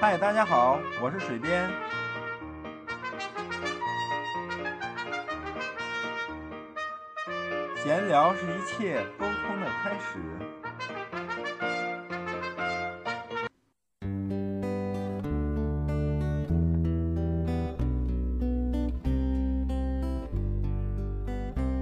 [0.00, 1.70] 嗨，大家好，我是水边。
[7.76, 10.18] 闲聊是一切沟通的开始。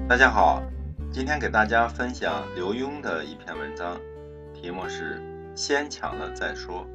[0.06, 0.62] 大家好，
[1.10, 3.98] 今天给大家分享刘墉的一篇文章，
[4.52, 5.20] 题目是
[5.56, 6.86] “先抢了再说”。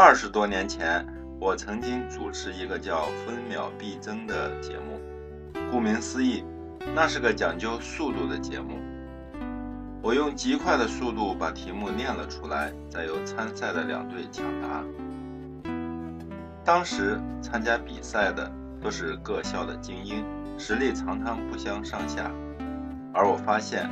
[0.00, 1.04] 二十多年前，
[1.40, 5.00] 我曾经主持一个叫“分秒必争”的节目，
[5.72, 6.44] 顾名思义，
[6.94, 8.78] 那是个讲究速度的节目。
[10.00, 14.84] 我用极快的速度把题目念了出来，再由参赛的两队抢答。
[16.64, 18.48] 当时参加比赛的
[18.80, 20.24] 都是各校的精英。
[20.56, 22.30] 实力常常不相上下，
[23.12, 23.90] 而我发现，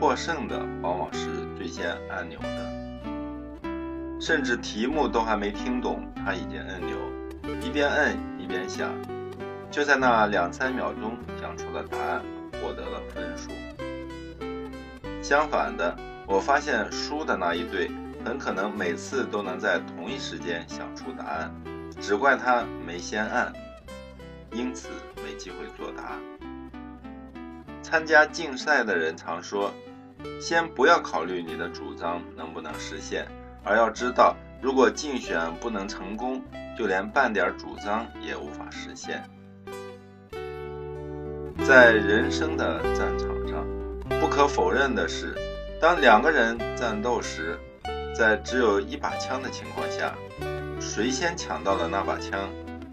[0.00, 2.83] 获胜的往往是最先按钮的，
[4.20, 6.96] 甚至题目都还没听懂，他已经按钮，
[7.60, 8.90] 一边摁一边想，
[9.70, 12.22] 就在那两三秒钟想出了答案，
[12.62, 13.50] 获得了分数。
[15.22, 17.90] 相反的，我发现输的那一队
[18.24, 21.54] 很可能每次都能在同一时间想出答案，
[22.00, 23.52] 只怪他没先按。
[24.52, 26.12] 因此没机会作答。
[27.82, 29.72] 参加竞赛的人常说
[30.40, 33.26] ：“先不要考虑你的主张能不能实现，
[33.64, 36.42] 而要知道，如果竞选不能成功，
[36.76, 39.22] 就连半点主张也无法实现。”
[41.64, 43.66] 在人生的战场上，
[44.20, 45.34] 不可否认的是，
[45.80, 47.58] 当两个人战斗时，
[48.14, 50.14] 在只有一把枪的情况下，
[50.78, 52.48] 谁先抢到了那把枪？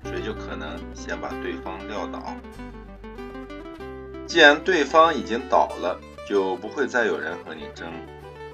[0.05, 2.35] 谁就可能先把对方撂倒。
[4.25, 7.87] 既然对方已经倒了，就不会再有人和你争。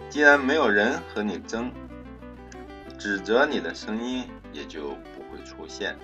[0.09, 1.72] 既然没有人和你争，
[2.97, 5.96] 指责你的声音也就不会出现。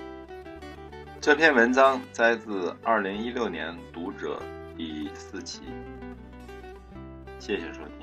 [1.20, 4.40] 这篇文章摘自二零一六年《读者》
[4.78, 5.62] 第四期。
[7.40, 8.03] 谢谢收听。